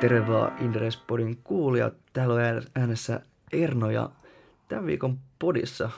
[0.00, 1.94] Terve vaan Inderespodin kuulijat.
[2.12, 3.20] Täällä on äänessä
[3.52, 4.10] Erno ja
[4.68, 5.90] tämän viikon podissa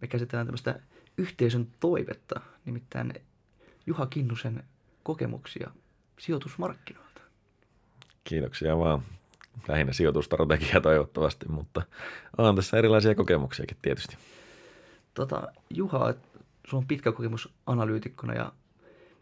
[0.00, 0.80] me käsitellään tämmöistä
[1.18, 3.14] yhteisön toivetta, nimittäin
[3.86, 4.64] Juha Kinnusen
[5.02, 5.70] kokemuksia
[6.18, 7.20] sijoitusmarkkinoilta.
[8.24, 9.02] Kiitoksia vaan.
[9.68, 11.82] Lähinnä sijoitustrategia toivottavasti, mutta
[12.38, 14.16] on tässä erilaisia kokemuksiakin tietysti.
[15.14, 16.14] Tota, Juha,
[16.66, 18.52] sulla on pitkä kokemus analyytikkona ja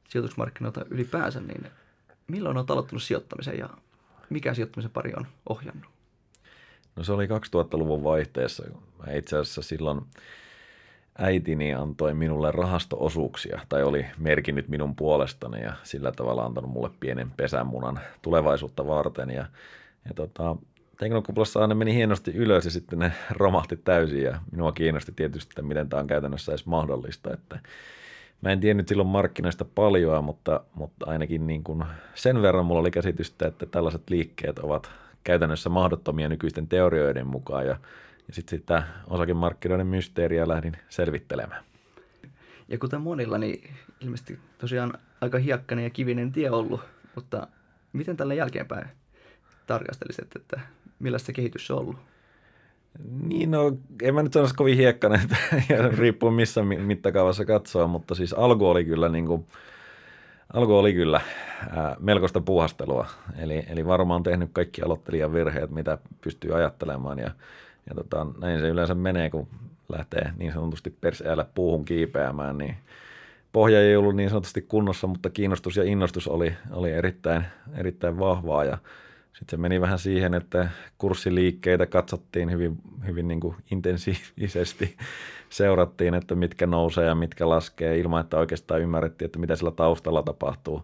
[0.09, 1.67] sijoitusmarkkinoilta ylipäänsä, niin
[2.29, 3.69] milloin olet aloittanut sijoittamisen ja
[4.33, 5.91] mikä sijoittamisen pari on ohjannut?
[6.97, 8.65] No se oli 2000-luvun vaihteessa.
[9.07, 10.01] Mä itse asiassa silloin
[11.19, 17.31] äitini antoi minulle rahastoosuuksia tai oli merkinnyt minun puolestani ja sillä tavalla antanut mulle pienen
[17.31, 19.31] pesämunan tulevaisuutta varten.
[19.31, 19.47] Ja,
[20.05, 20.57] ja tota,
[20.99, 25.63] teknokuplassa ne meni hienosti ylös ja sitten ne romahti täysin ja minua kiinnosti tietysti, että
[25.63, 27.35] miten tämä on käytännössä edes mahdollista.
[27.35, 27.59] Että
[28.43, 32.91] mä en tiennyt silloin markkinoista paljon, mutta, mutta ainakin niin kuin sen verran mulla oli
[32.91, 34.91] käsitystä, että tällaiset liikkeet ovat
[35.25, 37.77] käytännössä mahdottomia nykyisten teorioiden mukaan ja,
[38.29, 41.65] ja sitten sitä osakemarkkinoiden mysteeriä lähdin selvittelemään.
[42.69, 46.81] Ja kuten monilla, niin ilmeisesti tosiaan aika hiekkainen ja kivinen tie ollut,
[47.15, 47.47] mutta
[47.93, 48.89] miten tällä jälkeenpäin
[49.67, 50.61] tarkastelisit, että
[50.99, 51.97] millaista se kehitys on ollut?
[53.23, 55.21] Niin, no en mä nyt sanoisi kovin hiekkainen,
[55.69, 59.47] ja riippuu missä mittakaavassa katsoa, mutta siis alku oli kyllä niin kuin,
[60.53, 61.21] alku oli kyllä
[61.77, 63.07] ää, melkoista puuhastelua.
[63.39, 67.31] Eli, eli varmaan tehnyt kaikki aloittelijan virheet, mitä pystyy ajattelemaan ja,
[67.89, 69.49] ja tota, näin se yleensä menee, kun
[69.89, 72.77] lähtee niin sanotusti perseellä puuhun kiipeämään, niin
[73.53, 77.45] pohja ei ollut niin sanotusti kunnossa, mutta kiinnostus ja innostus oli, oli erittäin,
[77.77, 78.79] erittäin vahvaa ja
[79.33, 84.97] sitten se meni vähän siihen, että kurssiliikkeitä katsottiin hyvin, hyvin niin kuin intensiivisesti,
[85.49, 90.23] seurattiin, että mitkä nousee ja mitkä laskee ilman, että oikeastaan ymmärrettiin, että mitä sillä taustalla
[90.23, 90.83] tapahtuu.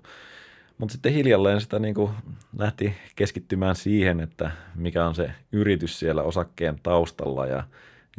[0.79, 2.11] Mutta sitten hiljalleen sitä niin kuin
[2.59, 7.63] lähti keskittymään siihen, että mikä on se yritys siellä osakkeen taustalla ja,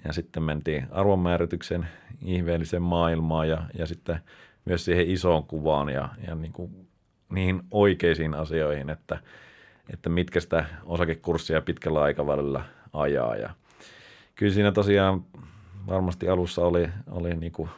[0.06, 1.88] ja sitten mentiin arvonmäärityksen
[2.26, 4.20] ihmeelliseen maailmaan ja, ja sitten
[4.66, 6.88] myös siihen isoon kuvaan ja, ja niin kuin
[7.30, 9.20] niihin oikeisiin asioihin, että–
[9.94, 12.64] että mitkä sitä osakekurssia pitkällä aikavälillä
[12.94, 13.36] ajaa.
[13.36, 13.50] Ja
[14.36, 15.26] kyllä siinä tosiaan
[15.88, 17.70] varmasti alussa oli, oli niin kuin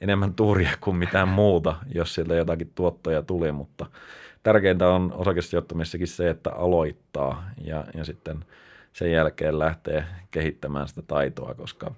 [0.00, 3.86] enemmän tuuria kuin mitään muuta, jos sieltä jotakin tuottoja tuli, mutta
[4.42, 8.44] tärkeintä on osakesijoittamisessakin se, että aloittaa ja, ja sitten
[8.92, 11.94] sen jälkeen lähtee kehittämään sitä taitoa, koska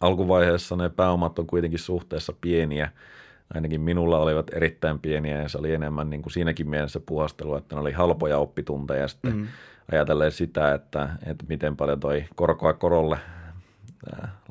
[0.00, 2.90] alkuvaiheessa ne pääomat on kuitenkin suhteessa pieniä
[3.54, 7.76] ainakin minulla olivat erittäin pieniä ja se oli enemmän niin kuin siinäkin mielessä puhastelua, että
[7.76, 9.46] ne oli halpoja oppitunteja sitten mm.
[9.92, 13.18] ajatellen sitä, että, että miten paljon toi korkoa korolle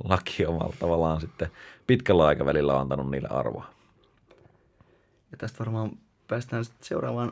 [0.03, 1.49] laki on tavallaan sitten
[1.87, 3.73] pitkällä aikavälillä antanut niille arvoa.
[5.31, 5.91] Ja tästä varmaan
[6.27, 7.31] päästään sitten seuraavaan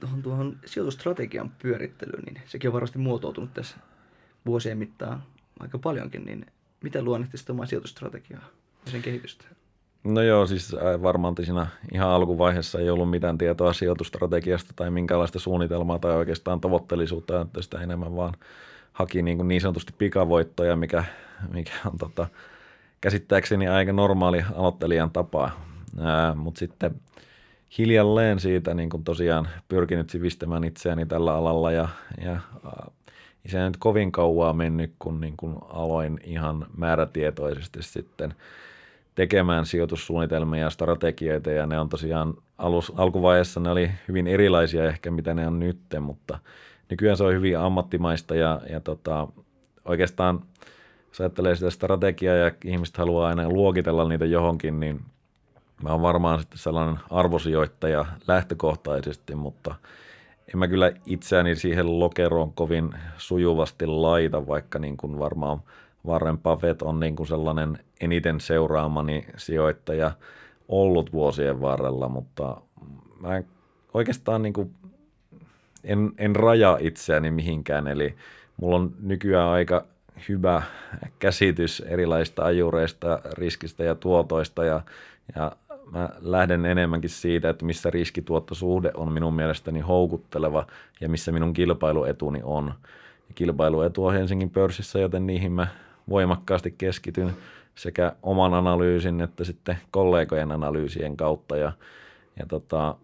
[0.00, 3.76] tuohon, tuohon sijoitustrategian pyörittelyyn, niin sekin on varmasti muotoutunut tässä
[4.46, 5.22] vuosien mittaan
[5.60, 6.46] aika paljonkin, niin
[6.82, 8.44] miten luonnehtisit omaa sijoitustrategiaa
[8.84, 9.44] ja sen kehitystä?
[10.04, 15.98] No joo, siis varmaan siinä ihan alkuvaiheessa ei ollut mitään tietoa sijoitustrategiasta tai minkälaista suunnitelmaa
[15.98, 18.34] tai oikeastaan tavoittelisuutta, että sitä enemmän vaan
[18.92, 21.04] haki niin, kuin niin sanotusti pikavoittoja, mikä,
[21.52, 22.26] mikä on tota,
[23.00, 25.50] käsittääkseni aika normaali aloittelijan tapa.
[26.34, 26.94] Mutta sitten
[27.78, 31.88] hiljalleen siitä niin kuin tosiaan pyrkinyt sivistämään itseäni tällä alalla ja,
[32.24, 32.40] ja
[33.46, 38.34] se ei nyt kovin kauaa mennyt, kun niin kuin aloin ihan määrätietoisesti sitten–
[39.14, 45.10] tekemään sijoitussuunnitelmia ja strategioita ja ne on tosiaan alus, alkuvaiheessa ne oli hyvin erilaisia ehkä
[45.10, 46.38] mitä ne on nyt, mutta
[46.90, 49.28] nykyään se on hyvin ammattimaista ja, ja tota,
[49.84, 50.40] oikeastaan
[51.08, 55.00] jos ajattelee sitä strategiaa ja ihmiset haluaa aina luokitella niitä johonkin, niin
[55.82, 59.74] mä oon varmaan sitten sellainen arvosijoittaja lähtökohtaisesti, mutta
[60.54, 65.62] en mä kyllä itseäni siihen lokeroon kovin sujuvasti laita, vaikka niin kuin varmaan–
[66.06, 70.12] Warren Buffett on niin kuin sellainen eniten seuraamani sijoittaja
[70.68, 72.60] ollut vuosien varrella, mutta
[73.20, 73.42] mä
[73.94, 74.74] oikeastaan niin kuin
[75.84, 78.14] en, en raja itseäni mihinkään, eli
[78.56, 79.84] mulla on nykyään aika
[80.28, 80.62] hyvä
[81.18, 84.80] käsitys erilaisista ajureista, riskistä ja tuotoista ja,
[85.36, 85.52] ja
[85.92, 90.66] mä lähden enemmänkin siitä, että missä riskituottosuhde on minun mielestäni houkutteleva
[91.00, 92.74] ja missä minun kilpailuetuni on.
[93.34, 95.66] Kilpailuetu on Helsingin pörssissä, joten niihin mä
[96.12, 97.32] voimakkaasti keskityn
[97.74, 101.72] sekä oman analyysin että sitten kollegojen analyysien kautta ja,
[102.38, 102.96] ja tota,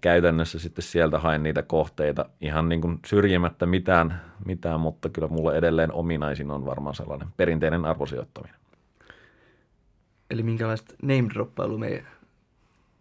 [0.00, 5.56] käytännössä sitten sieltä haen niitä kohteita ihan niin kuin syrjimättä mitään, mitään, mutta kyllä mulle
[5.56, 8.56] edelleen ominaisin on varmaan sellainen perinteinen arvosijoittaminen.
[10.30, 12.02] Eli minkälaista name droppailua me ei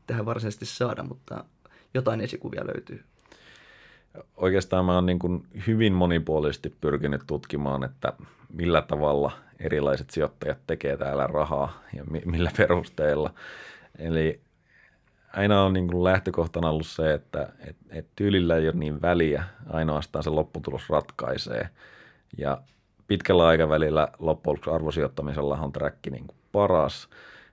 [0.08, 1.44] tähän varsinaisesti saada, mutta
[1.94, 3.04] jotain esikuvia löytyy?
[4.38, 8.14] Oikeastaan mä oon niin kuin hyvin monipuolisesti pyrkinyt tutkimaan, että
[8.54, 13.34] millä tavalla erilaiset sijoittajat tekee täällä rahaa ja millä perusteella.
[13.98, 14.42] Eli
[15.34, 19.44] aina on niin kuin lähtökohtana ollut se, että et, et tyylillä ei ole niin väliä,
[19.70, 21.70] ainoastaan se lopputulos ratkaisee.
[22.38, 22.62] Ja
[23.08, 27.10] pitkällä aikavälillä loppujen lopuksi arvosijoittamisella on träkki niin kuin paras,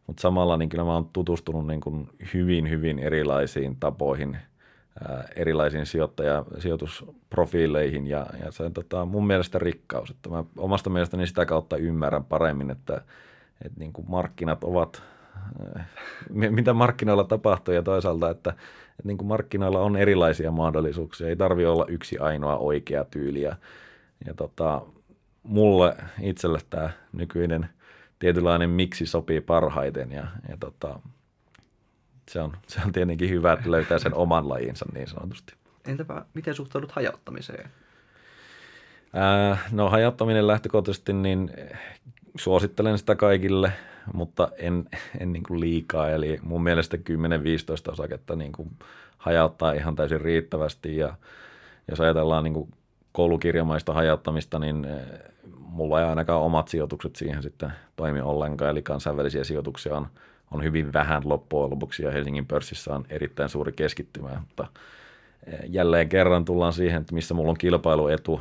[0.06, 4.38] mutta samalla niin kyllä mä oon tutustunut niin kuin hyvin, hyvin erilaisiin tapoihin,
[5.36, 10.10] erilaisiin sijoittaja, sijoitusprofiileihin ja, ja se on tota, mun mielestä rikkaus.
[10.10, 13.02] Että mä omasta mielestäni sitä kautta ymmärrän paremmin, että,
[13.64, 15.02] että niin kuin markkinat ovat
[16.50, 21.28] mitä markkinoilla tapahtuu ja toisaalta, että, että niin kuin markkinoilla on erilaisia mahdollisuuksia.
[21.28, 23.40] Ei tarvi olla yksi ainoa oikea tyyli.
[23.42, 23.56] Ja,
[24.26, 24.82] ja tota,
[25.42, 27.68] mulle itselle tämä nykyinen
[28.18, 31.00] tietynlainen miksi sopii parhaiten ja, ja tota,
[32.30, 35.54] se, on, se on tietenkin hyvä, että löytää sen oman lajinsa niin sanotusti.
[35.86, 37.70] Entäpä miten suhtaudut hajauttamiseen?
[39.12, 41.50] Ää, no hajauttaminen lähtökohtaisesti, niin
[42.36, 43.72] suosittelen sitä kaikille,
[44.12, 44.88] mutta en,
[45.18, 46.10] en niin kuin liikaa.
[46.10, 48.70] Eli mun mielestä 10-15 osaketta niin kuin
[49.18, 51.14] hajauttaa ihan täysin riittävästi ja
[51.88, 52.70] jos ajatellaan niin kuin
[53.12, 55.00] koulukirjamaista hajauttamista, niin eh,
[55.58, 60.06] mulla ei ainakaan omat sijoitukset siihen sitten toimi ollenkaan, eli kansainvälisiä sijoituksia on,
[60.50, 64.66] on hyvin vähän loppujen lopuksi ja Helsingin pörssissä on erittäin suuri keskittymä, mutta
[65.46, 68.40] eh, jälleen kerran tullaan siihen, että missä mulla on kilpailuetu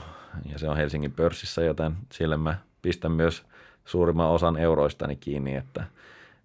[0.52, 3.44] ja se on Helsingin pörssissä, joten siellä mä pistän myös
[3.86, 5.84] suurimman osan euroistani kiinni, että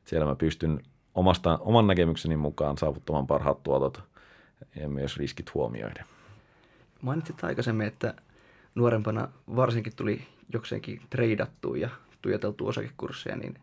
[0.04, 0.80] siellä mä pystyn
[1.14, 4.02] omasta, oman näkemykseni mukaan saavuttamaan parhaat tuotot
[4.76, 6.04] ja myös riskit huomioiden.
[7.02, 8.14] Mainitsit aikaisemmin, että
[8.74, 11.88] nuorempana varsinkin tuli jokseenkin treidattua ja
[12.22, 13.54] tuijoteltu osakekursseja, niin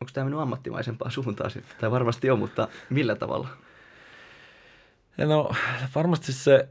[0.00, 1.76] onko tämä mennyt ammattimaisempaan suuntaan sitten?
[1.80, 3.48] Tai varmasti on, mutta millä tavalla?
[5.18, 5.52] No
[5.94, 6.68] varmasti se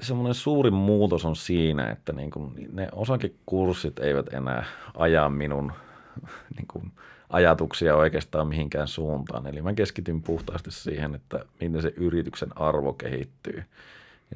[0.00, 4.64] semmoinen suurin muutos on siinä, että niin kuin ne osakekurssit eivät enää
[4.94, 5.72] aja minun
[6.56, 6.92] niin kuin
[7.30, 9.46] ajatuksia oikeastaan mihinkään suuntaan.
[9.46, 13.64] Eli mä keskityn puhtaasti siihen, että miten se yrityksen arvo kehittyy.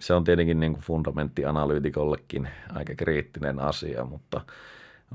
[0.01, 4.41] Se on tietenkin niin kuin fundamenttianalyytikollekin aika kriittinen asia, mutta,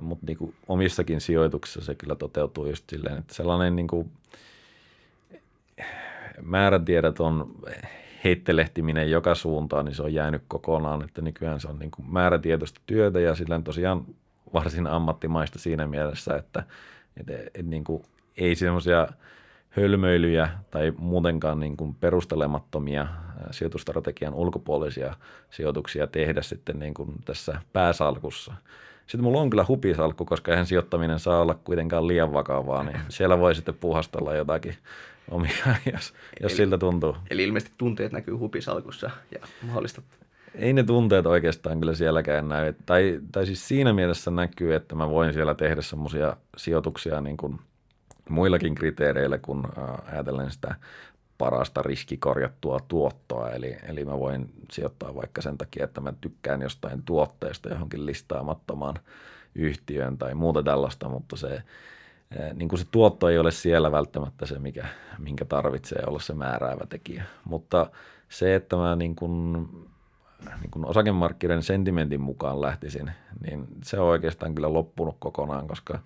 [0.01, 4.11] mutta niin kuin omissakin sijoituksissa se kyllä toteutuu just silleen, että sellainen niin kuin
[6.41, 7.55] määrätiedot on
[8.23, 12.81] heittelehtiminen joka suuntaan, niin se on jäänyt kokonaan, että nykyään se on niin kuin määrätietoista
[12.85, 14.05] työtä ja sillä tosiaan
[14.53, 16.63] varsin ammattimaista siinä mielessä, että
[17.17, 18.03] et, et, et niin kuin
[18.37, 19.07] ei semmoisia
[19.69, 23.07] hölmöilyjä tai muutenkaan niin kuin perustelemattomia
[23.51, 25.15] sijoitustrategian ulkopuolisia
[25.49, 28.53] sijoituksia tehdä sitten niin kuin tässä pääsalkussa.
[29.07, 33.39] Sitten mulla on kyllä hupisalkku, koska eihän sijoittaminen saa olla kuitenkaan liian vakavaa, niin siellä
[33.39, 34.75] voi sitten puhastella jotakin
[35.31, 35.51] omia,
[35.93, 37.15] jos, jos eli, siltä tuntuu.
[37.29, 40.01] Eli ilmeisesti tunteet näkyy hupisalkussa ja mahdollista.
[40.55, 42.73] Ei ne tunteet oikeastaan kyllä sielläkään näy.
[42.85, 47.59] Tai, tai siis siinä mielessä näkyy, että mä voin siellä tehdä semmoisia sijoituksia niin kuin
[48.29, 49.67] muillakin kriteereillä, kun
[50.11, 50.75] ajatellen sitä
[51.37, 53.49] parasta riskikorjattua tuottoa.
[53.49, 58.99] Eli, eli mä voin sijoittaa vaikka sen takia, että mä tykkään jostain tuotteesta johonkin listaamattomaan
[59.55, 61.63] yhtiöön tai muuta tällaista, mutta se,
[62.53, 64.87] niin kuin se tuotto ei ole siellä välttämättä se, mikä,
[65.17, 67.23] minkä tarvitsee olla se määräävä tekijä.
[67.43, 67.89] Mutta
[68.29, 69.53] se, että mä niin kuin,
[70.61, 73.11] niin kuin osakemarkkinoiden sentimentin mukaan lähtisin,
[73.45, 75.99] niin se on oikeastaan kyllä loppunut kokonaan, koska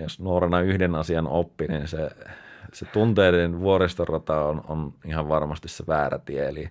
[0.00, 2.10] jos nuorena yhden asian oppi, niin se,
[2.74, 6.48] se tunteiden vuoristorata on, on ihan varmasti se väärä tie.
[6.48, 6.68] Eli,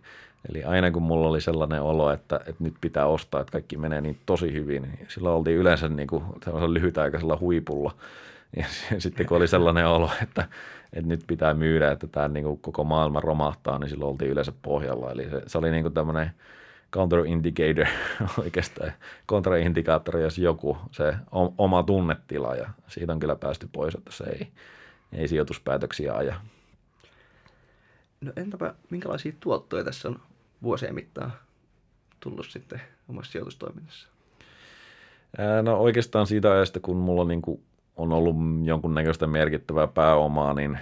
[0.49, 4.01] eli aina kun mulla oli sellainen olo, että, että nyt pitää ostaa, että kaikki menee
[4.01, 6.23] niin tosi hyvin, niin silloin oltiin yleensä niin kuin
[6.67, 7.95] lyhytaikaisella huipulla–
[8.57, 8.65] ja
[8.99, 10.47] sitten kun oli sellainen olo, että,
[10.93, 14.53] että nyt pitää myydä, että tämä niin kuin koko maailma romahtaa, niin silloin oltiin yleensä
[14.61, 15.11] pohjalla.
[15.11, 16.31] Eli se, se oli niin kuin tämmöinen
[16.95, 17.87] counter-indicator
[18.43, 18.91] oikeastaan,
[19.25, 21.15] kontraindikaattori, jos joku, se
[21.57, 24.47] oma tunnetila ja siitä on kyllä päästy pois, että se ei,
[25.15, 26.35] ei sijoituspäätöksiä aja.
[28.21, 30.19] No entäpä minkälaisia tuottoja tässä on
[30.63, 31.33] vuosien mittaan
[32.19, 34.07] tullut sitten omassa sijoitustoiminnassa?
[35.63, 37.61] No oikeastaan siitä ajasta, kun mulla niin kuin
[37.97, 40.79] on ollut jonkunnäköistä merkittävää pääomaa, niin,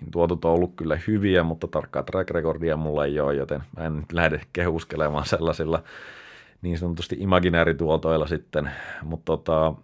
[0.00, 3.84] niin tuotot on ollut kyllä hyviä, mutta tarkkaa track recordia mulla ei ole, joten mä
[3.84, 5.82] en lähde kehuskelemaan sellaisilla
[6.62, 8.70] niin sanotusti imaginäärituotoilla sitten.
[9.02, 9.74] Mutta tota,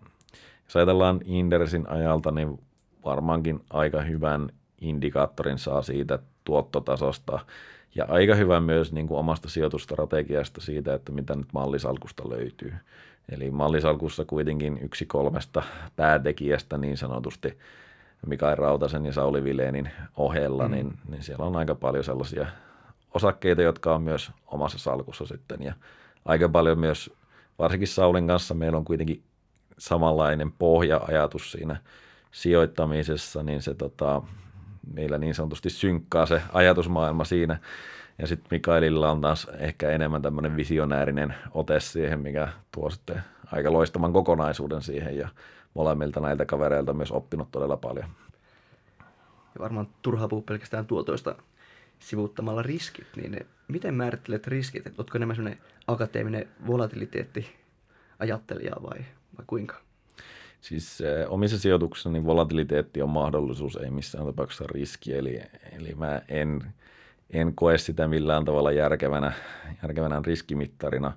[0.65, 2.59] jos ajatellaan Indersin ajalta, niin
[3.05, 7.39] varmaankin aika hyvän indikaattorin saa siitä tuottotasosta
[7.95, 12.75] ja aika hyvä myös niin kuin omasta sijoitustrategiasta siitä, että mitä nyt mallisalkusta löytyy.
[13.29, 15.63] Eli mallisalkussa kuitenkin yksi kolmesta
[15.97, 17.59] päätekijästä niin sanotusti
[18.27, 20.75] Mikael Rautasen ja Sauli Vileenin ohella, mm.
[20.75, 22.47] niin, niin siellä on aika paljon sellaisia
[23.15, 25.75] osakkeita, jotka on myös omassa salkussa sitten ja
[26.25, 27.11] aika paljon myös,
[27.59, 29.23] varsinkin Saulin kanssa meillä on kuitenkin
[29.79, 31.77] samanlainen pohja-ajatus siinä
[32.31, 34.23] sijoittamisessa, niin se tota,
[34.95, 37.59] meillä niin sanotusti synkkaa se ajatusmaailma siinä.
[38.19, 43.23] Ja sitten Mikaelilla on taas ehkä enemmän tämmöinen visionäärinen ote siihen, mikä tuo sitten
[43.53, 45.29] aika loistaman kokonaisuuden siihen ja
[45.75, 48.07] molemmilta näiltä kavereilta myös oppinut todella paljon.
[49.55, 51.35] Ja varmaan turhaa puhua pelkästään tuotoista
[51.99, 54.87] sivuuttamalla riskit, niin miten määrittelet riskit?
[54.87, 57.57] Et oletko enemmän sellainen akateeminen volatiliteetti
[58.19, 58.99] ajattelija vai,
[59.39, 59.90] vai kuinka?
[60.61, 65.15] Siis eh, omissa sijoituksissa niin volatiliteetti on mahdollisuus, ei missään tapauksessa riski.
[65.15, 66.65] Eli, eli mä en,
[67.31, 69.33] en koe sitä millään tavalla järkevänä,
[69.83, 71.13] järkevänä riskimittarina.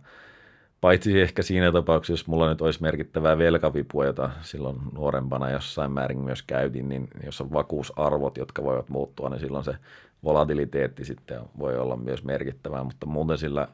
[0.82, 6.20] Paitsi ehkä siinä tapauksessa, jos mulla nyt olisi merkittävää velkavipua, jota silloin nuorempana jossain määrin
[6.20, 9.76] myös käytin, niin jos on vakuusarvot, jotka voivat muuttua, niin silloin se
[10.24, 13.68] volatiliteetti sitten voi olla myös merkittävää, mutta muuten sillä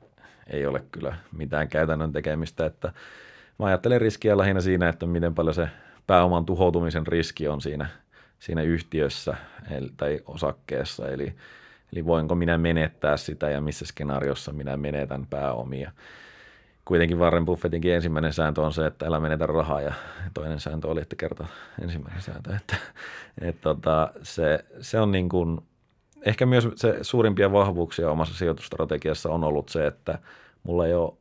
[0.48, 2.94] ei ole kyllä mitään käytännön tekemistä, että
[3.60, 5.70] mä ajattelen riskiä lähinnä siinä, että miten paljon se
[6.08, 7.89] pääoman tuhoutumisen riski on siinä,
[8.39, 9.38] siinä yhtiössä
[9.98, 11.34] tai osakkeessa, eli,
[11.94, 15.92] eli voinko minä menettää sitä ja missä skenaariossa minä menetän pääomia.
[16.86, 19.94] Kuitenkin Warren Buffettinkin ensimmäinen sääntö on se, että älä menetä rahaa ja
[20.34, 21.48] toinen sääntö oli, että kerta
[21.82, 22.56] ensimmäinen sääntö.
[22.56, 22.75] Että,
[23.42, 25.62] että tota, se, se on niin kuin,
[26.25, 30.20] ehkä myös se suurimpia vahvuuksia omassa sijoitustrategiassa on ollut se, että
[30.63, 31.13] mulla ei ole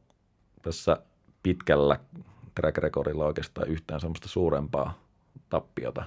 [0.62, 0.96] tässä
[1.42, 1.98] pitkällä
[2.58, 5.02] track recordilla oikeastaan yhtään semmoista suurempaa
[5.48, 6.04] tappiota.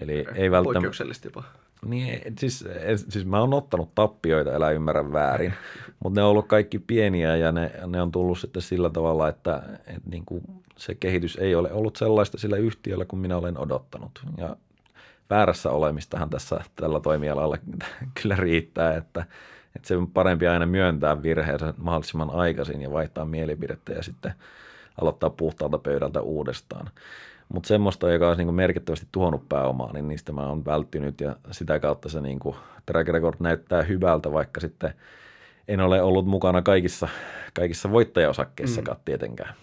[0.00, 0.34] Eli okay.
[0.34, 0.78] ei välttämättä...
[0.78, 1.42] Poikkeuksellisesti jopa.
[1.84, 2.64] Niin, siis,
[3.08, 5.54] siis mä oon ottanut tappioita, älä ymmärrä väärin,
[6.04, 9.62] mutta ne on ollut kaikki pieniä ja ne, ne on tullut sitten sillä tavalla, että,
[9.86, 10.42] että niin kuin
[10.76, 14.22] se kehitys ei ole ollut sellaista sillä yhtiöllä kuin minä olen odottanut.
[14.36, 14.56] Ja
[15.30, 17.58] väärässä olemistahan tässä tällä toimialalla
[18.22, 19.26] kyllä riittää, että,
[19.76, 24.34] että se on parempi aina myöntää virheensä mahdollisimman aikaisin ja vaihtaa mielipidettä ja sitten
[25.00, 26.90] aloittaa puhtaalta pöydältä uudestaan.
[27.48, 31.36] Mutta semmoista, joka olisi niin kuin merkittävästi tuhonnut pääomaa, niin niistä mä oon välttynyt ja
[31.50, 34.94] sitä kautta se niin kuin track record näyttää hyvältä, vaikka sitten
[35.68, 37.08] en ole ollut mukana kaikissa,
[37.54, 39.02] kaikissa voittajaosakkeissakaan mm.
[39.04, 39.54] tietenkään.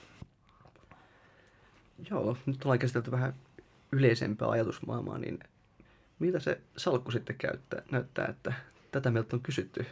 [2.10, 3.34] Joo, nyt ollaan käsitelty vähän
[3.92, 5.40] yleisempää ajatusmaailmaa, niin
[6.20, 8.54] miltä se salkku sitten käyttää, näyttää, että
[8.92, 9.86] tätä meiltä on kysytty?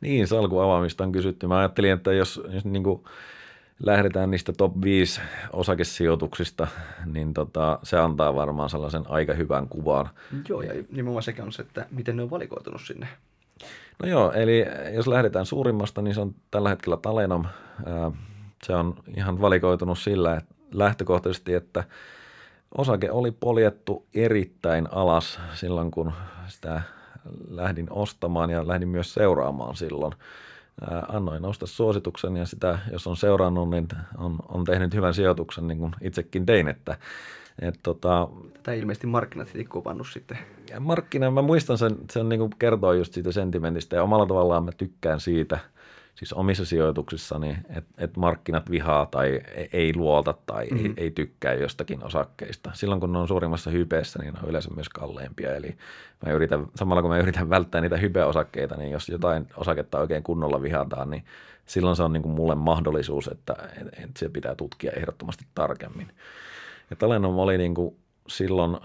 [0.00, 1.46] Niin, salkun avaamista on kysytty.
[1.46, 3.04] Mä ajattelin, että jos, jos niin kuin
[3.80, 5.20] lähdetään niistä top 5
[5.52, 6.66] osakesijoituksista,
[7.06, 10.10] niin tota, se antaa varmaan sellaisen aika hyvän kuvan.
[10.48, 13.08] Joo, ja nimenomaan sekä on se, että miten ne on valikoitunut sinne.
[14.02, 17.44] No joo, eli jos lähdetään suurimmasta, niin se on tällä hetkellä Talenom.
[18.62, 21.84] Se on ihan valikoitunut sillä että lähtökohtaisesti, että
[22.78, 26.12] osake oli poljettu erittäin alas silloin, kun
[26.48, 26.82] sitä
[27.48, 30.14] lähdin ostamaan ja lähdin myös seuraamaan silloin–
[31.08, 35.78] annoin nousta suosituksen ja sitä, jos on seurannut, niin on, on tehnyt hyvän sijoituksen, niin
[35.78, 36.96] kuin itsekin tein, että
[37.58, 40.38] et tota, Tätä ilmeisesti markkinat heti kopannut sitten.
[40.80, 44.64] Markkina, mä muistan sen, se on niin kuin kertoo just siitä sentimentistä ja omalla tavallaan
[44.64, 45.58] mä tykkään siitä–
[46.14, 50.86] siis omissa sijoituksissani, että et markkinat vihaa tai e-, ei luota tai mm-hmm.
[50.86, 52.70] ei, ei tykkää jostakin osakkeista.
[52.74, 55.56] Silloin kun ne on suurimmassa hypeessä, niin ne on yleensä myös kalleimpia.
[55.56, 55.76] Eli
[56.26, 60.62] mä yritän, samalla kun mä yritän välttää niitä hypeosakkeita, niin jos jotain osaketta oikein kunnolla
[60.62, 61.24] vihataan, niin
[61.66, 66.08] silloin se on niin kuin mulle mahdollisuus, että, että se pitää tutkia ehdottomasti tarkemmin.
[66.90, 67.96] Ja Talenom oli niin kuin
[68.28, 68.76] silloin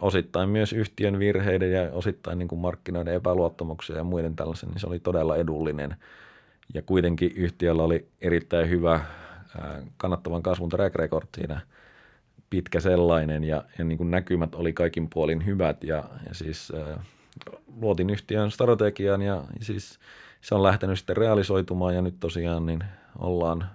[0.00, 4.86] osittain myös yhtiön virheiden ja osittain niin kuin markkinoiden epäluottamuksia ja muiden tällaisen, niin se
[4.86, 5.96] oli todella edullinen–
[6.74, 9.00] ja kuitenkin yhtiöllä oli erittäin hyvä
[9.96, 11.60] kannattavan kasvun track record siinä,
[12.50, 16.98] pitkä sellainen ja, ja niin kuin näkymät oli kaikin puolin hyvät ja, ja siis äh,
[17.80, 19.98] luotin yhtiön strategian ja, ja siis
[20.40, 22.84] se on lähtenyt sitten realisoitumaan ja nyt tosiaan niin
[23.18, 23.70] ollaan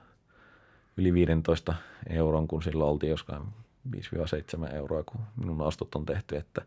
[0.97, 1.75] yli 15
[2.09, 3.53] euron, kun silloin oltiin joskaan
[3.95, 6.61] 5-7 euroa, kun minun ostot on tehty, että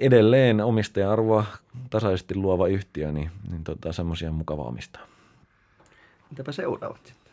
[0.00, 1.44] edelleen omistaja-arvoa
[1.90, 5.02] tasaisesti luova yhtiö, niin, niin tota, semmoisia on mukava omistaa.
[6.30, 7.32] Mitäpä seuraavat sitten?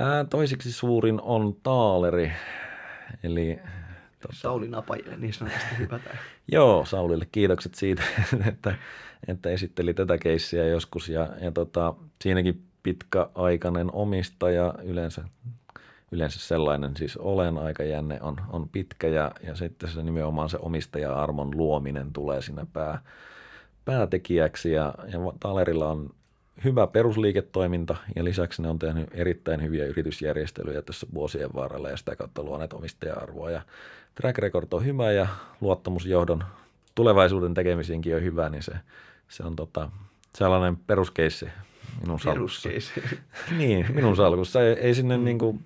[0.00, 2.32] Ää, toiseksi suurin on Taaleri,
[3.22, 3.58] eli
[4.20, 6.18] Tota, Sauli Napajille niin sanotusti hypätään.
[6.52, 8.02] Joo, Saulille kiitokset siitä,
[8.48, 8.74] että,
[9.28, 11.08] että esitteli tätä keissiä joskus.
[11.08, 15.24] Ja, ja tota, siinäkin pitkäaikainen omistaja, yleensä
[16.12, 21.56] yleensä sellainen siis olen, aikajänne on, on pitkä ja, ja sitten se nimenomaan se omistaja-arvon
[21.56, 23.00] luominen tulee siinä pää,
[23.84, 26.10] päätekijäksi ja, ja Talerilla on
[26.64, 32.16] hyvä perusliiketoiminta ja lisäksi ne on tehnyt erittäin hyviä yritysjärjestelyjä tässä vuosien varrella ja sitä
[32.16, 33.62] kautta luoneet omistaja-arvoa ja
[34.14, 35.26] track record on hyvä ja
[35.60, 36.44] luottamusjohdon
[36.94, 38.72] tulevaisuuden tekemisiinkin on hyvä, niin se
[39.28, 39.90] se on tota,
[40.34, 41.48] sellainen peruskeissi
[42.00, 42.68] minun salkussa.
[43.58, 44.62] Niin, minun salkussa.
[44.62, 45.24] Ei, ei sinne mm.
[45.24, 45.64] niin kuin,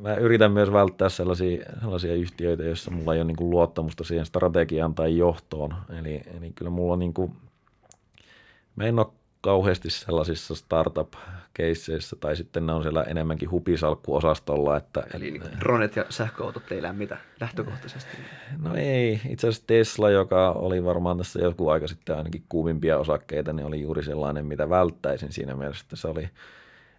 [0.00, 4.26] mä yritän myös välttää sellaisia, sellaisia yhtiöitä, joissa mulla ei ole niin kuin luottamusta siihen
[4.26, 5.74] strategiaan tai johtoon.
[5.98, 7.32] Eli, eli kyllä mulla on niin kuin,
[8.76, 9.06] mä en ole
[9.40, 14.76] kauheasti sellaisissa startup-keisseissä, tai sitten ne on siellä enemmänkin hupisalkkuosastolla.
[14.76, 18.16] Että, Eli niin kuin dronet ja sähköautot ei lämmitä lähtökohtaisesti.
[18.62, 23.52] No ei, itse asiassa Tesla, joka oli varmaan tässä joku aika sitten ainakin kuumimpia osakkeita,
[23.52, 26.28] niin oli juuri sellainen, mitä välttäisin siinä mielessä, että se oli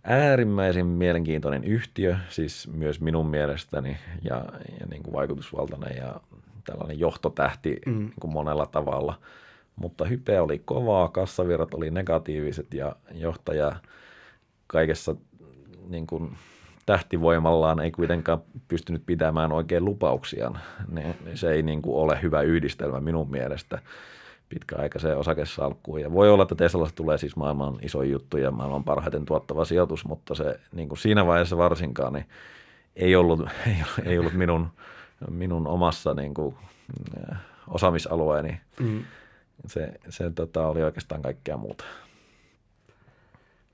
[0.03, 4.45] äärimmäisen mielenkiintoinen yhtiö, siis myös minun mielestäni, ja,
[4.79, 6.21] ja niin kuin vaikutusvaltainen ja
[6.65, 7.97] tällainen johtotähti mm.
[7.97, 9.19] niin kuin monella tavalla–
[9.75, 13.75] mutta hype oli kovaa, kassavirrat oli negatiiviset ja johtaja
[14.67, 15.15] kaikessa
[15.89, 16.35] niin kuin
[16.85, 20.59] tähtivoimallaan ei kuitenkaan pystynyt pitämään oikein lupauksiaan.
[20.91, 23.81] Ne, se ei niin kuin ole hyvä yhdistelmä minun mielestä
[24.53, 26.01] pitkäaikaiseen osakesalkkuun.
[26.01, 30.05] Ja voi olla, että Teslasta tulee siis maailman iso juttu ja maailman parhaiten tuottava sijoitus,
[30.05, 32.25] mutta se niin kuin siinä vaiheessa varsinkaan niin
[32.95, 34.67] ei ollut, ei, ei ollut minun,
[35.29, 36.55] minun omassa niin kuin,
[37.67, 38.61] osaamisalueeni.
[38.79, 39.03] Mm
[39.67, 41.85] se, se tota, oli oikeastaan kaikkea muuta.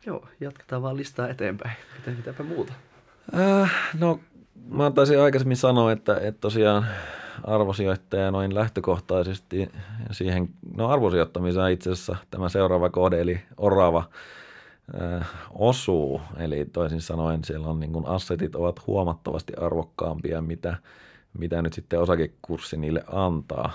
[0.05, 1.77] Joo, jatketaan vaan listaa eteenpäin.
[1.95, 2.73] Miten, mitäpä muuta?
[3.37, 4.19] Äh, no,
[4.69, 6.87] mä taisin aikaisemmin sanoa, että, että tosiaan
[7.43, 9.71] arvosijoittaja noin lähtökohtaisesti
[10.11, 14.03] siihen, no arvosijoittamiseen itse asiassa tämä seuraava kode, eli orava,
[15.01, 16.21] äh, osuu.
[16.37, 20.77] Eli toisin sanoen siellä on niin kuin assetit ovat huomattavasti arvokkaampia, mitä–
[21.37, 23.71] mitä nyt sitten osakekurssi niille antaa.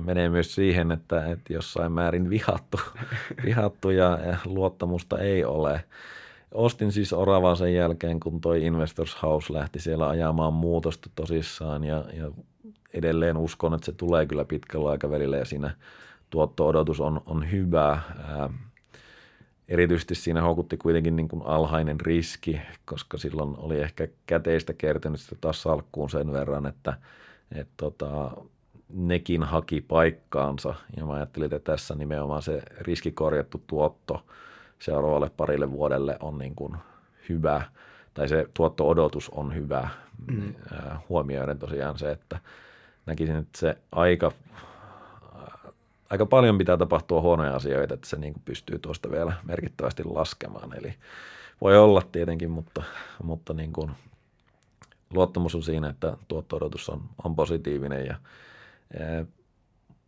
[0.00, 2.80] Menee myös siihen, että, että jossain määrin vihattu,
[3.44, 5.84] vihattu ja luottamusta ei ole.
[6.54, 12.04] Ostin siis Oravaa sen jälkeen, kun toi Investors House lähti siellä ajamaan muutosta tosissaan ja,
[12.12, 12.30] ja
[12.94, 15.76] edelleen uskon, että se tulee kyllä pitkällä aikavälillä ja siinä
[16.30, 17.88] tuotto-odotus on, on hyvä.
[18.28, 18.50] Ää,
[19.68, 25.36] erityisesti siinä houkutti kuitenkin niin kuin alhainen riski, koska silloin oli ehkä käteistä kertynyt sitä
[25.40, 26.94] taas salkkuun sen verran, että,
[27.52, 28.30] että tota,
[28.94, 30.74] nekin haki paikkaansa.
[30.96, 34.24] Ja mä ajattelin, että tässä nimenomaan se riskikorjattu tuotto
[34.78, 36.76] seuraavalle parille vuodelle on niin kuin
[37.28, 37.62] hyvä,
[38.14, 39.88] tai se tuotto-odotus on hyvä,
[40.32, 40.54] mm.
[41.08, 42.38] huomioiden tosiaan se, että
[43.06, 44.32] näkisin, että se aika
[46.10, 50.78] aika paljon pitää tapahtua huonoja asioita, että se niin kuin pystyy tuosta vielä merkittävästi laskemaan.
[50.78, 50.94] Eli
[51.60, 52.82] voi olla tietenkin, mutta,
[53.22, 53.90] mutta niin kuin
[55.10, 58.14] luottamus on siinä, että tuotto-odotus on, on positiivinen ja,
[58.98, 59.24] ja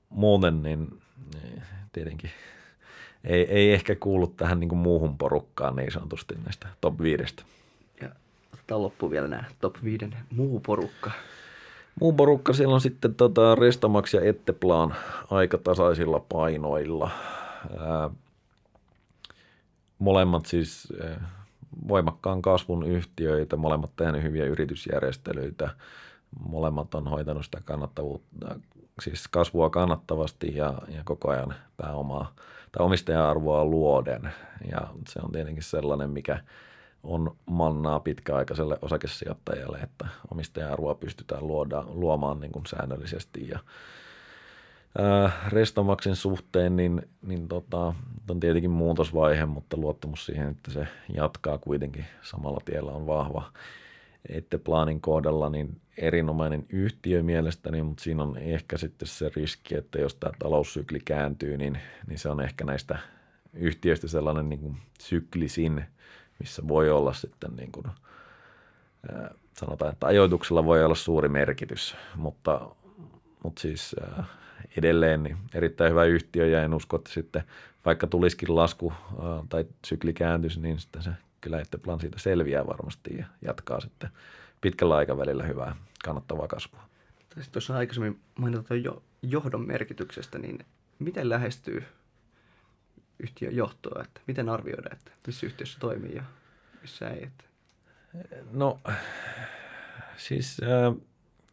[0.09, 1.01] muuten niin,
[1.35, 2.31] niin tietenkin
[3.25, 7.25] ei, ei ehkä kuulu tähän niin kuin muuhun porukkaan niin sanotusti näistä top 5.
[8.01, 8.09] Ja
[8.55, 11.11] otetaan loppuun vielä nämä top 5 muu porukka.
[12.01, 14.95] Muu porukka siellä on sitten tota Restamax ja Etteplan
[15.31, 17.11] aika tasaisilla painoilla.
[17.79, 18.11] Ää,
[19.99, 21.31] molemmat siis ää,
[21.89, 25.71] voimakkaan kasvun yhtiöitä, molemmat tehneet hyviä yritysjärjestelyitä,
[26.49, 28.61] molemmat on hoitanut sitä kannattavuutta,
[29.03, 32.35] siis kasvua kannattavasti ja, ja koko ajan pääomaa
[32.73, 34.33] tai omistaja-arvoa luoden.
[34.71, 36.41] Ja se on tietenkin sellainen, mikä
[37.03, 43.49] on mannaa pitkäaikaiselle osakesijoittajalle, että omistaja-arvoa pystytään luoda, luomaan niin kuin säännöllisesti.
[43.49, 43.59] Ja,
[44.99, 47.95] ää, Restomaksin suhteen niin, niin tota,
[48.31, 53.53] on tietenkin muutosvaihe, mutta luottamus siihen, että se jatkaa kuitenkin samalla tiellä on vahva.
[54.29, 59.99] Ette Planin kohdalla niin erinomainen yhtiö mielestäni, mutta siinä on ehkä sitten se riski, että
[59.99, 62.99] jos tämä taloussykli kääntyy, niin, niin se on ehkä näistä
[63.53, 65.85] yhtiöistä sellainen niin kuin syklisin–
[66.43, 67.87] missä voi olla sitten niin kuin,
[69.57, 72.71] sanotaan, että ajoituksella voi olla suuri merkitys, mutta,
[73.45, 73.97] mutta siis
[74.77, 77.43] edelleen niin erittäin hyvä yhtiö ja en usko, että sitten
[77.85, 78.93] vaikka tulisikin lasku
[79.49, 84.11] tai sykli kääntyisi, niin sitten se kyllä Etteplan siitä selviää varmasti ja jatkaa sitten
[84.61, 86.83] pitkällä aikavälillä hyvää kannattavaa kasvua.
[87.19, 90.59] Sitten tuossa aikaisemmin mainitaan jo johdon merkityksestä, niin
[90.99, 91.85] miten lähestyy
[93.23, 96.23] yhtiön johtoa, että miten arvioida, että missä yhtiössä toimii ja
[96.83, 97.25] missä ei?
[97.25, 97.45] Että...
[98.53, 98.81] No
[100.17, 101.03] siis äh,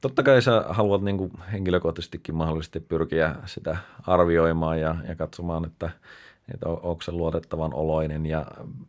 [0.01, 3.77] totta kai sä haluat niin kuin henkilökohtaisestikin mahdollisesti pyrkiä sitä
[4.07, 5.89] arvioimaan ja, ja katsomaan, että,
[6.53, 8.45] että onko se luotettavan oloinen ja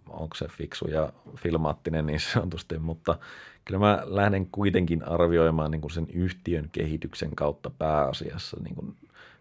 [0.08, 3.18] onko se fiksu ja filmaattinen niin sanotusti, mutta
[3.64, 8.96] kyllä mä lähden kuitenkin arvioimaan niin kuin sen yhtiön kehityksen kautta pääasiassa, niin kuin,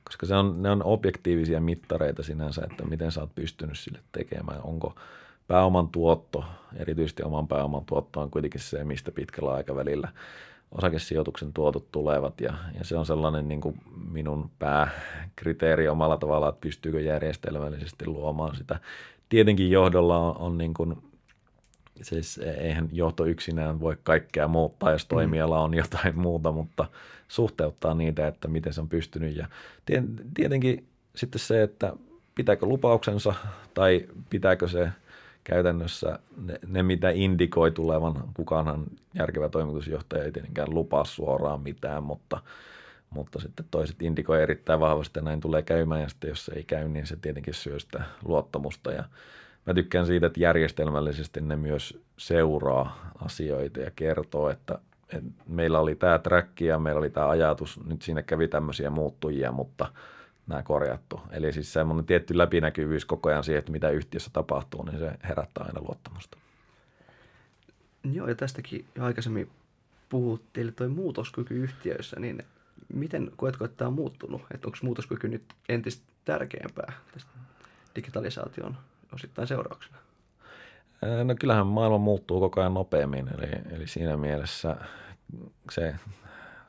[0.10, 4.62] koska se on, ne on objektiivisia mittareita sinänsä, että miten sä oot pystynyt sille tekemään,
[4.64, 4.96] onko
[5.48, 6.44] pääoman tuotto,
[6.76, 10.10] erityisesti oman pääoman tuotto on kuitenkin se, mistä pitkällä aikavälillä
[10.72, 16.62] osakesijoituksen tuotot tulevat ja, ja se on sellainen niin kuin minun pääkriteeri omalla tavallaan, että
[16.62, 18.80] pystyykö järjestelmällisesti luomaan sitä.
[19.30, 20.98] Tietenkin johdolla on, on niin kuin,
[22.02, 25.10] siis eihän johto yksinään voi kaikkea muuttaa, jos mm.
[25.10, 26.86] toimiala on jotain muuta, mutta
[27.28, 29.48] suhteuttaa niitä, että miten se on pystynyt ja
[30.34, 31.94] tietenkin sitten se, että
[32.36, 33.34] pitääkö lupauksensa
[33.74, 34.90] tai pitääkö se
[35.44, 42.42] käytännössä ne, ne, mitä indikoi tulevan, kukaanhan järkevä toimitusjohtaja ei tietenkään lupaa suoraan mitään, mutta,
[43.10, 46.64] mutta sitten toiset indikoi erittäin vahvasti ja näin tulee käymään ja sitten jos se ei
[46.64, 49.04] käy, niin se tietenkin syö sitä luottamusta ja
[49.70, 54.80] mä tykkään siitä, että järjestelmällisesti ne myös seuraa asioita ja kertoo, että,
[55.14, 59.52] että meillä oli tämä track ja meillä oli tämä ajatus, nyt siinä kävi tämmöisiä muuttujia,
[59.52, 59.88] mutta–
[60.50, 61.22] nämä korjattu.
[61.32, 65.64] Eli siis semmoinen tietty läpinäkyvyys koko ajan siihen, että mitä yhtiössä tapahtuu, niin se herättää
[65.64, 66.38] aina luottamusta.
[68.04, 69.50] Joo, ja tästäkin jo aikaisemmin
[70.10, 72.44] puhuttiin, eli tuo muutoskyky yhtiöissä, niin
[72.94, 74.42] miten koetko, että tämä on muuttunut?
[74.54, 77.32] Että onko muutoskyky nyt entistä tärkeämpää tästä
[77.96, 78.78] digitalisaation
[79.14, 79.98] osittain seurauksena?
[81.24, 84.76] No kyllähän maailma muuttuu koko ajan nopeammin, eli, eli siinä mielessä
[85.72, 85.96] se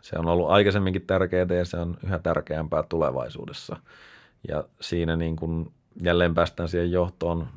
[0.03, 3.77] se on ollut aikaisemminkin tärkeää ja se on yhä tärkeämpää tulevaisuudessa.
[4.49, 5.73] Ja siinä niin kuin
[6.03, 7.49] jälleen päästään siihen johtoon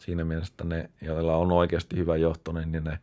[0.00, 2.98] siinä mielessä, että ne, joilla on oikeasti hyvä johto, niin ne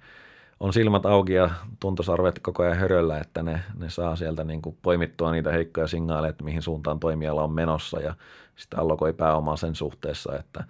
[0.59, 1.49] on silmät auki ja
[1.79, 6.29] tuntosarvet koko ajan höröllä, että ne, ne saa sieltä niin kuin poimittua niitä heikkoja signaaleja,
[6.29, 8.15] että mihin suuntaan toimiala on menossa ja
[8.55, 10.63] sitä allokoi pääomaa sen suhteessa, että,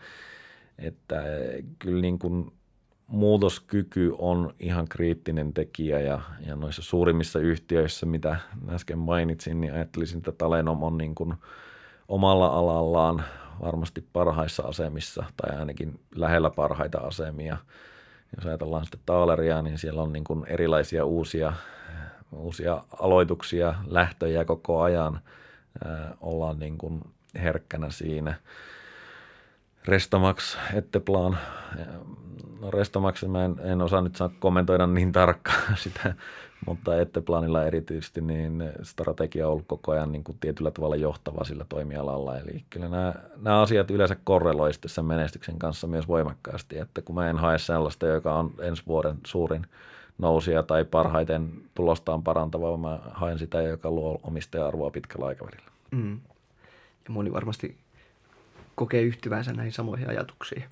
[0.79, 1.23] että
[1.79, 2.51] kyllä niin kuin
[3.07, 8.39] muutoskyky on ihan kriittinen tekijä ja, ja noissa suurimmissa yhtiöissä, mitä
[8.69, 11.33] äsken mainitsin, niin ajattelisin, että Talenom on niin kuin
[12.07, 13.23] omalla alallaan
[13.61, 17.57] varmasti parhaissa asemissa tai ainakin lähellä parhaita asemia.
[18.35, 21.53] Jos ajatellaan sitten Taaleria, niin siellä on niin kuin erilaisia uusia,
[22.31, 25.19] uusia aloituksia, lähtöjä koko ajan.
[26.21, 27.01] Ollaan niin kuin
[27.35, 28.35] herkkänä siinä.
[29.85, 31.37] Restamax, Etteplan,
[32.61, 36.13] no Restamax, mä en, en osaa nyt saa kommentoida niin tarkkaan sitä,
[36.65, 41.65] mutta Etteplanilla erityisesti niin strategia on ollut koko ajan niin kuin tietyllä tavalla johtava sillä
[41.69, 42.37] toimialalla.
[42.37, 47.29] Eli kyllä nämä, nämä asiat yleensä korreloi sen menestyksen kanssa myös voimakkaasti, että kun mä
[47.29, 49.65] en hae sellaista, joka on ensi vuoden suurin
[50.17, 55.71] nousia tai parhaiten tulostaan parantava, mä haen sitä, joka luo omistaja-arvoa pitkällä aikavälillä.
[55.91, 56.19] Mm.
[57.05, 57.77] Ja moni varmasti
[58.79, 60.63] kokee yhtyvänsä näihin samoihin ajatuksiin.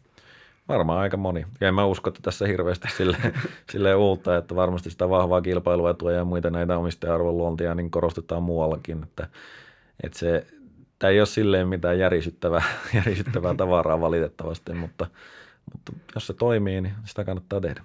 [0.67, 1.45] Varmaan aika moni.
[1.61, 3.17] Ja en mä usko, että tässä hirveästi sille,
[3.71, 9.03] sille uutta, että varmasti sitä vahvaa kilpailuetua ja muita näitä omistaja-arvon luontia niin korostetaan muuallakin.
[9.03, 9.27] Että,
[10.03, 10.47] että se,
[10.99, 12.63] tämä ei ole silleen mitään järisyttävää,
[12.95, 15.07] järisyttävää tavaraa valitettavasti, mutta,
[15.73, 17.81] mutta jos se toimii, niin sitä kannattaa tehdä.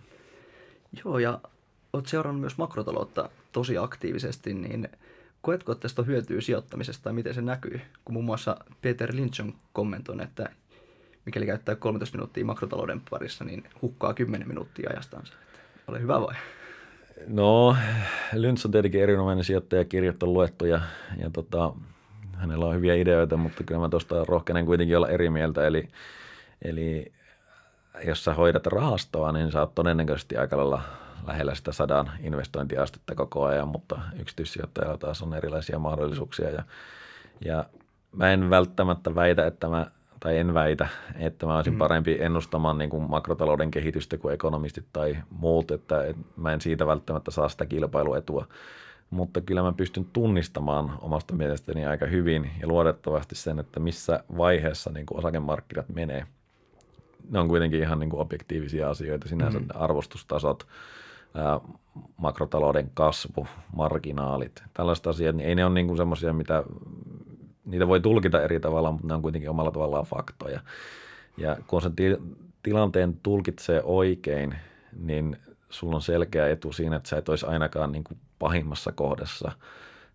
[1.05, 1.41] Joo, ja
[1.93, 4.89] olet seurannut myös makrotaloutta tosi aktiivisesti, niin–
[5.43, 7.81] koetko, että tästä on hyötyä sijoittamisesta tai miten se näkyy?
[8.05, 10.49] Kun muun muassa Peter Lynch on kommentoinut, että
[11.27, 15.33] mikäli käyttää 13 minuuttia makrotalouden parissa, niin hukkaa 10 minuuttia ajastansa.
[15.89, 16.35] Ole hyvä vai?
[17.27, 17.77] No,
[18.33, 20.81] Lynch on tietenkin erinomainen sijoittaja, kirjoittanut luettu ja,
[21.19, 21.73] ja tota,
[22.33, 25.67] hänellä on hyviä ideoita, mutta kyllä mä tuosta rohkenen kuitenkin olla eri mieltä.
[25.67, 25.89] Eli,
[26.63, 27.13] eli
[28.05, 30.83] jos sä hoidat rahastoa, niin sä oot todennäköisesti aika lailla
[31.27, 36.63] lähellä sitä sadan investointiastetta koko ajan, mutta yksityissijoittajalla taas on erilaisia mahdollisuuksia ja,
[37.45, 37.65] ja
[38.13, 39.87] mä en välttämättä väitä, että mä
[40.23, 41.79] tai en väitä, että mä olisin mm.
[41.79, 46.87] parempi ennustamaan niin kuin makrotalouden kehitystä kuin ekonomistit tai muut, että, että mä en siitä
[46.87, 48.47] välttämättä saa sitä kilpailuetua.
[49.11, 54.91] Mutta kyllä mä pystyn tunnistamaan omasta mielestäni aika hyvin ja luodettavasti sen, että missä vaiheessa
[54.91, 56.27] niin kuin osakemarkkinat menee.
[57.31, 59.67] Ne on kuitenkin ihan niin kuin objektiivisia asioita, sinänsä mm.
[59.75, 60.67] arvostustasot,
[62.17, 66.65] makrotalouden kasvu, marginaalit, tällaiset asiat, niin ei ne ole niin semmoisia, mitä
[67.65, 70.61] niitä voi tulkita eri tavalla, mutta ne on kuitenkin omalla tavallaan faktoja.
[71.37, 71.93] Ja kun sen
[72.63, 74.55] tilanteen tulkitsee oikein,
[74.99, 75.37] niin
[75.71, 79.53] sulla on selkeä etu siinä, että sä et olisi ainakaan niin kuin pahimmassa kohdassa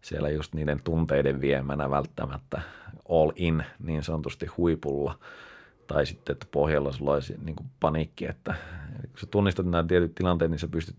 [0.01, 2.61] siellä just niiden tunteiden viemänä välttämättä
[3.09, 5.17] all in niin sanotusti huipulla–
[5.87, 8.55] tai sitten, että pohjalla sulla olisi niin kuin paniikki, että
[9.01, 10.95] kun sä tunnistat nämä tietyt tilanteet, niin sä pystyt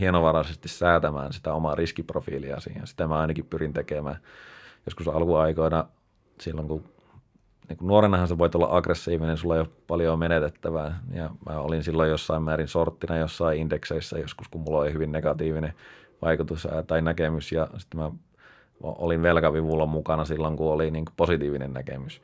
[0.00, 2.86] hienovaraisesti säätämään sitä omaa riskiprofiilia siihen.
[2.86, 4.16] Sitä mä ainakin pyrin tekemään.
[4.86, 5.84] Joskus alkuaikoina,
[6.40, 6.84] silloin kun
[7.68, 11.00] niin kuin nuorenahan sä voit olla aggressiivinen, sulla ei ole paljon menetettävää.
[11.12, 15.72] Ja mä olin silloin jossain määrin sorttina jossain indekseissä joskus, kun mulla oli hyvin negatiivinen
[16.22, 17.52] vaikutus tai näkemys.
[17.52, 18.10] Ja sitten mä
[18.80, 22.20] olin velkavivulla mukana silloin, kun oli niin positiivinen näkemys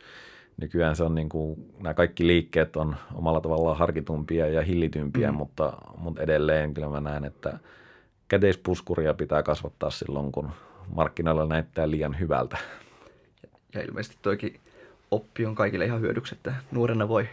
[0.56, 5.36] nykyään se on niin kuin, nämä kaikki liikkeet on omalla tavallaan harkitumpia ja hillitympiä, mm.
[5.36, 7.58] mutta, mutta edelleen kyllä mä näen, että
[8.28, 10.50] käteispuskuria pitää kasvattaa silloin, kun
[10.94, 12.58] markkinoilla näyttää liian hyvältä.
[13.74, 14.60] Ja ilmeisesti toikin
[15.10, 17.28] oppi on kaikille ihan hyödyksi, että nuorena voi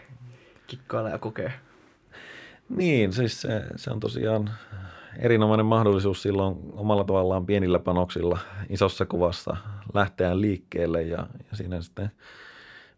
[0.66, 1.50] kikkailla ja kokea.
[2.68, 4.50] Niin, siis se, se on tosiaan
[5.18, 9.56] erinomainen mahdollisuus silloin omalla tavallaan pienillä panoksilla isossa kuvassa
[9.94, 12.10] lähteä liikkeelle ja, ja siinä sitten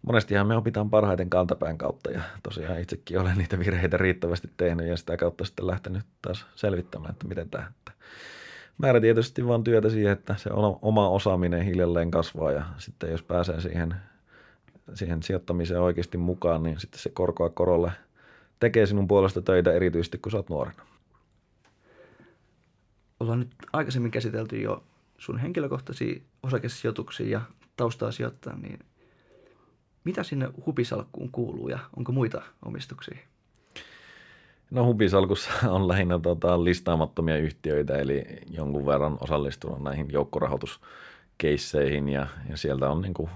[0.02, 4.96] monestihan me opitaan parhaiten kantapään kautta ja tosiaan itsekin olen niitä virheitä riittävästi tehnyt ja
[4.96, 7.66] sitä kautta sitten lähtenyt taas selvittämään, että miten tämä.
[7.68, 7.92] Että
[8.78, 10.50] määrätietoisesti vaan työtä siihen, että se
[10.82, 13.94] oma osaaminen hiljalleen kasvaa ja sitten jos pääsee siihen,
[14.94, 17.92] siihen sijoittamiseen oikeasti mukaan, niin sitten se korkoa korolle
[18.60, 20.82] tekee sinun puolesta töitä erityisesti, kun sä oot nuorena.
[23.20, 24.84] Ollaan nyt aikaisemmin käsitelty jo
[25.18, 27.40] sun henkilökohtaisia osakesijoituksia ja
[27.76, 28.78] taustaa sijoittaa, niin
[30.04, 33.18] mitä sinne hupisalkkuun kuuluu ja onko muita omistuksia?
[34.70, 42.56] No hupisalkussa on lähinnä tota, listaamattomia yhtiöitä, eli jonkun verran osallistunut näihin joukkorahoituskeisseihin ja, ja
[42.56, 43.30] sieltä on niin kuin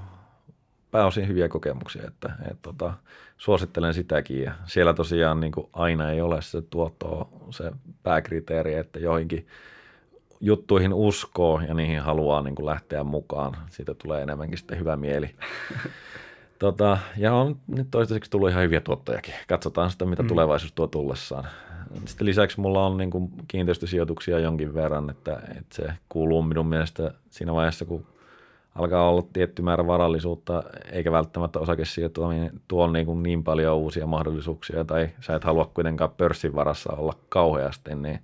[0.91, 2.95] pääosin hyviä kokemuksia, että et, tota,
[3.39, 8.99] suosittelen sitäkin ja siellä tosiaan niin kuin aina ei ole se tuotto se pääkriteeri, että
[8.99, 9.47] joihinkin
[10.41, 13.57] juttuihin uskoo ja niihin haluaa niin kuin lähteä mukaan.
[13.71, 15.31] Siitä tulee enemmänkin sitten hyvä mieli.
[16.59, 19.35] Tota, ja on nyt toistaiseksi tullut ihan hyviä tuottojakin.
[19.49, 20.29] Katsotaan sitä, mitä mm.
[20.29, 21.45] tulevaisuus tuo tullessaan.
[22.05, 27.15] Sitten lisäksi mulla on niin kuin kiinteistösijoituksia jonkin verran, että, että se kuuluu minun mielestä
[27.31, 28.07] siinä vaiheessa, kun
[28.75, 34.85] alkaa olla tietty määrä varallisuutta, eikä välttämättä osakesijoittaminen tuo niin, kuin niin paljon uusia mahdollisuuksia,
[34.85, 38.19] tai sä et halua kuitenkaan pörssin varassa olla kauheasti, niin,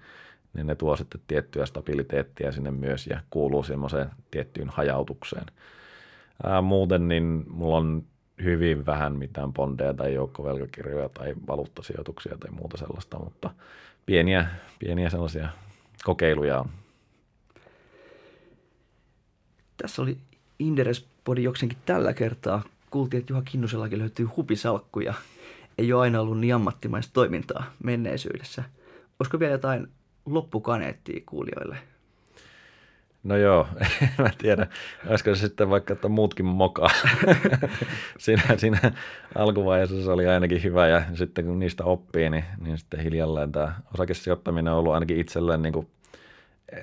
[0.55, 5.47] niin ne tuo sitten tiettyä stabiliteettia sinne myös ja kuuluu semmoiseen tiettyyn hajautukseen.
[6.45, 8.05] Ää, muuten niin mulla on
[8.43, 13.51] hyvin vähän mitään bondeja tai joukkovelkakirjoja tai valuuttasijoituksia tai muuta sellaista, mutta
[14.07, 14.47] pieniä,
[14.79, 15.49] pieniä sellaisia
[16.05, 16.71] kokeiluja on.
[19.77, 20.19] Tässä oli
[20.59, 22.63] Inderes-podi jokseenkin tällä kertaa.
[22.91, 25.15] Kuultiin, että Juha Kinnusellakin löytyy hupisalkkuja.
[25.79, 28.65] Ei ole aina ollut niin ammattimaista toimintaa menneisyydessä.
[29.19, 29.89] Olisiko vielä jotain
[30.27, 31.92] loppukaneettia kuulijoille?
[33.23, 33.67] No joo,
[34.19, 34.67] mä tiedä.
[35.07, 36.91] Olisiko se sitten vaikka, että muutkin mokaa.
[38.19, 38.93] siinä, siinä
[39.35, 43.75] alkuvaiheessa se oli ainakin hyvä ja sitten kun niistä oppii, niin, niin sitten hiljalleen tämä
[43.95, 45.87] osakesijoittaminen on ollut ainakin itselleen niin kuin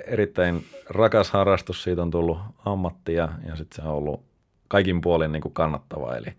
[0.06, 1.84] erittäin rakas harrastus.
[1.84, 4.24] Siitä on tullut ammatti ja, ja sitten se on ollut
[4.68, 6.16] kaikin puolin niin kuin kannattava.
[6.16, 6.34] Eli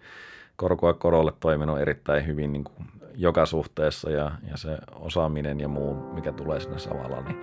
[0.56, 5.94] korkoa korolle toiminut erittäin hyvin niin kuin joka suhteessa ja, ja se osaaminen ja muu,
[6.14, 7.36] mikä tulee sinne samalla, niin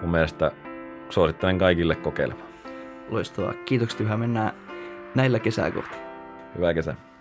[0.00, 0.52] mun mielestä
[1.10, 2.48] suosittelen kaikille kokeilemaan.
[3.08, 3.54] Loistavaa.
[3.64, 4.16] Kiitokset yhä.
[4.16, 4.52] Mennään
[5.14, 5.96] näillä kesää kohti.
[6.56, 7.13] Hyvää kesää.